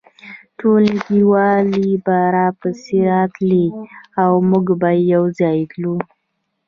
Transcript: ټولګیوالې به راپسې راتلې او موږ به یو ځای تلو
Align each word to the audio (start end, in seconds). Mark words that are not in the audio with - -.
ټولګیوالې 0.57 1.89
به 2.05 2.17
راپسې 2.35 2.97
راتلې 3.11 3.65
او 4.21 4.31
موږ 4.49 4.65
به 4.81 4.89
یو 5.13 5.23
ځای 5.39 5.59
تلو 5.71 5.95